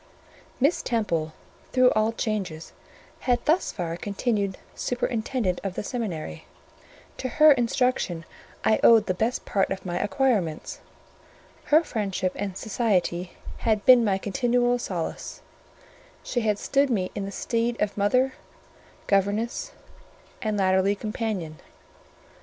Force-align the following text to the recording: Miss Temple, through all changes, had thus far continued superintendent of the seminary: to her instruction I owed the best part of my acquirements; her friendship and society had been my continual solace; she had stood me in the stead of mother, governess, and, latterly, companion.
Miss 0.59 0.81
Temple, 0.81 1.31
through 1.73 1.91
all 1.91 2.11
changes, 2.11 2.73
had 3.19 3.45
thus 3.45 3.71
far 3.71 3.95
continued 3.95 4.57
superintendent 4.73 5.61
of 5.63 5.75
the 5.75 5.83
seminary: 5.83 6.47
to 7.17 7.29
her 7.29 7.51
instruction 7.51 8.25
I 8.65 8.79
owed 8.83 9.05
the 9.05 9.13
best 9.13 9.45
part 9.45 9.69
of 9.69 9.85
my 9.85 9.99
acquirements; 9.99 10.79
her 11.65 11.83
friendship 11.83 12.31
and 12.35 12.57
society 12.57 13.33
had 13.57 13.85
been 13.85 14.03
my 14.03 14.17
continual 14.17 14.79
solace; 14.79 15.43
she 16.23 16.41
had 16.41 16.57
stood 16.57 16.89
me 16.89 17.11
in 17.13 17.25
the 17.25 17.31
stead 17.31 17.79
of 17.79 17.95
mother, 17.95 18.33
governess, 19.05 19.71
and, 20.41 20.57
latterly, 20.57 20.95
companion. 20.95 21.59